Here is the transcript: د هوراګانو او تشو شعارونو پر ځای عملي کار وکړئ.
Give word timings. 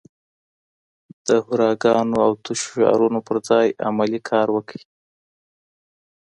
د 1.27 1.29
هوراګانو 1.45 2.15
او 2.25 2.31
تشو 2.43 2.67
شعارونو 2.75 3.19
پر 3.27 3.37
ځای 3.47 3.67
عملي 3.87 4.19
کار 4.29 4.47
وکړئ. 4.55 4.81